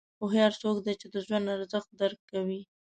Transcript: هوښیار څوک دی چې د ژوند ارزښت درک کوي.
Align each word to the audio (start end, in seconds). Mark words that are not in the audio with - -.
هوښیار 0.19 0.53
څوک 0.61 0.77
دی 0.85 0.93
چې 1.01 1.07
د 1.13 1.15
ژوند 1.25 1.45
ارزښت 1.55 1.89
درک 2.01 2.19
کوي. 2.31 2.61